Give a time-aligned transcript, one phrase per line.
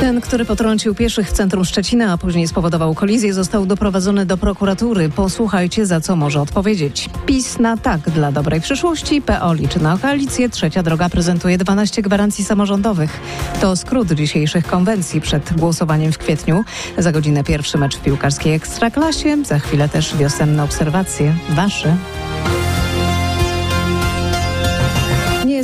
[0.00, 5.08] Ten, który potrącił pieszych w centrum Szczecina, a później spowodował kolizję, został doprowadzony do prokuratury.
[5.08, 7.10] Posłuchajcie, za co może odpowiedzieć.
[7.26, 12.44] PiS na tak dla dobrej przyszłości, PO liczy na koalicję, Trzecia Droga prezentuje 12 gwarancji
[12.44, 13.20] samorządowych.
[13.60, 16.64] To skrót dzisiejszych konwencji przed głosowaniem w kwietniu.
[16.98, 21.34] Za godzinę pierwszy mecz w piłkarskiej Ekstraklasie, za chwilę też wiosenne obserwacje.
[21.50, 21.96] Wasze.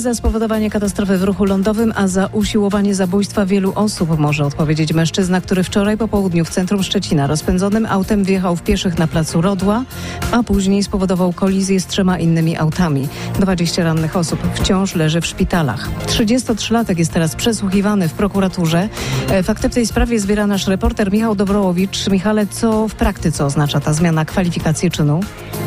[0.00, 5.40] Za spowodowanie katastrofy w ruchu lądowym, a za usiłowanie zabójstwa wielu osób może odpowiedzieć mężczyzna,
[5.40, 9.84] który wczoraj po południu w centrum Szczecina rozpędzonym autem wjechał w pieszych na placu Rodła,
[10.32, 13.08] a później spowodował kolizję z trzema innymi autami.
[13.40, 15.88] 20 rannych osób wciąż leży w szpitalach.
[16.06, 18.88] 33-latek jest teraz przesłuchiwany w prokuraturze.
[19.28, 22.08] E, fakty w tej sprawie zbiera nasz reporter Michał Dobrołowicz.
[22.08, 25.20] Michale, co w praktyce oznacza ta zmiana kwalifikacji czynu?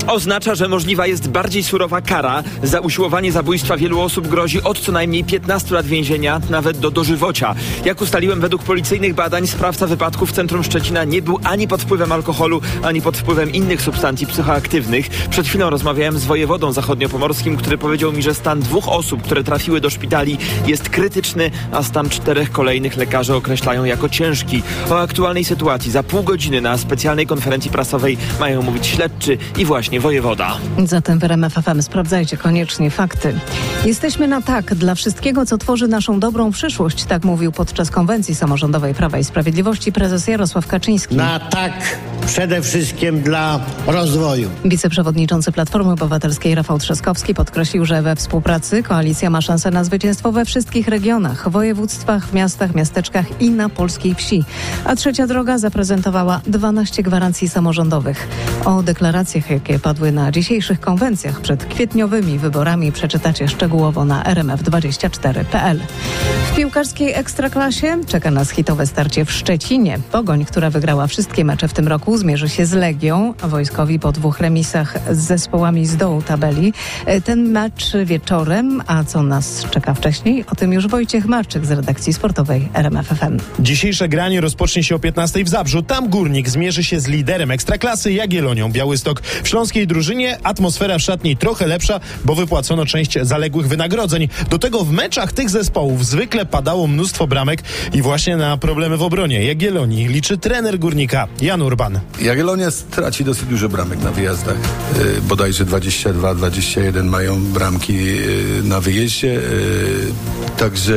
[0.08, 2.44] Oznacza, że możliwa jest bardziej surowa kara.
[2.64, 7.56] Za usiłowanie zabójstwa wielu osób grozi od co najmniej 15 lat więzienia, nawet do dożywocia.
[7.86, 12.12] Jak ustaliłem, według policyjnych badań sprawca wypadku w centrum Szczecina nie był ani pod wpływem
[12.12, 15.10] alkoholu, ani pod wpływem innych substancji psychoaktywnych.
[15.30, 19.82] Przed chwilą rozmawiałem z wojewodą zachodniopomorskim, który powiedział mi, że stan dwóch osób, które trafiły
[19.82, 24.64] do szpitali jest krytyczny, a stan czterech kolejnych lekarze określają jako ciężki.
[24.90, 30.00] O aktualnej sytuacji za pół godziny na specjalnej konferencji prasowej mają mówić śledczy i właśnie
[30.00, 30.58] wojewoda.
[30.86, 33.40] Zatem w RMF FM sprawdzajcie koniecznie fakty.
[34.14, 38.94] Jesteśmy na tak dla wszystkiego, co tworzy naszą dobrą przyszłość, tak mówił podczas konwencji samorządowej
[38.94, 41.16] Prawa i Sprawiedliwości prezes Jarosław Kaczyński.
[41.16, 41.74] Na tak
[42.26, 44.50] przede wszystkim dla rozwoju.
[44.66, 50.46] Wiceprzewodniczący Platformy Obywatelskiej Rafał Trzaskowski podkreślił, że we współpracy koalicja ma szansę na zwycięstwo we
[50.46, 54.44] wszystkich regionach, województwach, w miastach, miasteczkach i na polskiej wsi.
[54.86, 58.28] A trzecia droga zaprezentowała 12 gwarancji samorządowych.
[58.66, 65.80] O deklaracjach, jakie padły na dzisiejszych konwencjach przed kwietniowymi wyborami przeczytacie szczegółowo na rmf24.pl.
[66.52, 70.00] W piłkarskiej ekstraklasie czeka nas hitowe starcie w Szczecinie.
[70.12, 73.34] Pogoń, która wygrała wszystkie mecze w tym roku, zmierzy się z Legią.
[73.44, 76.74] Wojskowi po dwóch remisach z zespołami z dołu tabeli.
[77.24, 80.46] Ten mecz wieczorem, a co nas czeka wcześniej?
[80.52, 83.38] O tym już Wojciech Marczyk z redakcji sportowej RMFFM.
[83.60, 85.82] Dzisiejsze granie rozpocznie się o 15 w Zabrzu.
[85.82, 89.22] Tam Górnik zmierzy się z liderem Ekstraklasy Jagiellonią Białystok.
[89.22, 94.30] W śląskiej drużynie atmosfera w szatni trochę lepsza, bo wypłacono część zaległych wynagrodzeń.
[94.50, 99.04] Do tego w meczach tych zespołów zwykle padało mnóstwo bramek i właśnie na problemy w
[99.04, 102.00] obronie Jagiellonii liczy trener Górnika Jan Urban.
[102.22, 104.58] Jagiellonia straci dosyć dużo bramek na wyjazdach.
[104.98, 109.28] Yy, bodajże 22-21 mają bramki yy, na wyjeździe.
[109.28, 109.42] Yy,
[110.58, 110.94] także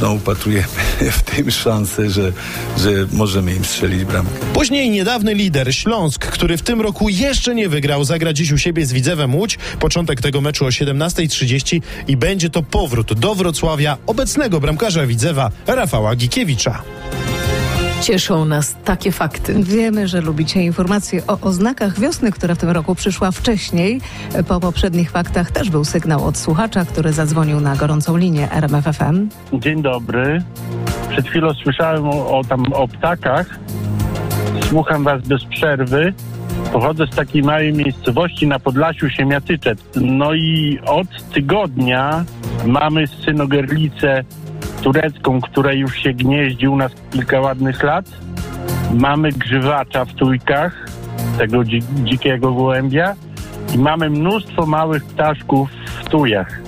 [0.00, 0.66] no, upatrujemy
[1.18, 2.32] w tym szansę, że,
[2.78, 4.32] że możemy im strzelić bramkę.
[4.54, 8.86] Później niedawny lider Śląsk, który w tym roku jeszcze nie wygrał, zagra dziś u siebie
[8.86, 9.58] z Widzewem Łódź.
[9.80, 16.16] Początek tego meczu o 17.30 i będzie to powrót do Wrocławia obecnego bramkarza Widzewa Rafała
[16.16, 16.82] Gikiewicza.
[18.04, 19.54] Cieszą nas takie fakty.
[19.62, 24.00] Wiemy, że lubicie informacje o oznakach wiosny, która w tym roku przyszła wcześniej.
[24.48, 29.28] Po poprzednich faktach też był sygnał od słuchacza, który zadzwonił na gorącą linię RMFFM.
[29.52, 30.42] Dzień dobry.
[31.10, 33.58] Przed chwilą słyszałem o, o tam o ptakach.
[34.68, 36.14] Słucham was bez przerwy.
[36.72, 39.78] Pochodzę z takiej małej miejscowości na Podlasiu Siemiatyczet.
[39.96, 42.24] No i od tygodnia
[42.66, 44.24] mamy synogerlicę
[44.84, 48.04] turecką, która już się gnieździ u nas kilka ładnych lat.
[48.94, 50.86] Mamy grzywacza w tujkach,
[51.38, 53.14] tego dzi dzikiego gołębia
[53.74, 55.68] i mamy mnóstwo małych ptaszków
[56.04, 56.60] w tujach.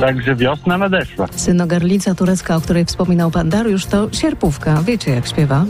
[0.00, 1.26] Także wiosna nadeszła.
[1.30, 4.82] Synogarlica turecka, o której wspominał pan Dariusz, to sierpówka.
[4.84, 5.64] Wiecie, jak śpiewa?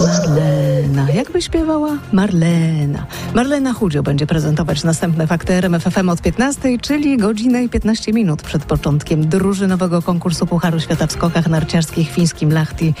[0.00, 1.10] Marlena.
[1.10, 1.98] Jakby śpiewała?
[2.12, 3.06] Marlena.
[3.34, 8.64] Marlena Chudzio będzie prezentować następne fakty RMFFM od 15, czyli godzinę i 15 minut przed
[8.64, 12.94] początkiem drużynowego konkursu Pucharu Świata w skokach narciarskich w fińskim Lahti.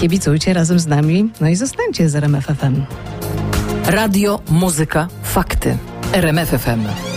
[0.00, 2.84] Kibicujcie razem z nami, no i zostańcie z RMFFM.
[3.86, 5.76] Radio, muzyka, fakty.
[6.12, 7.09] RMFFM.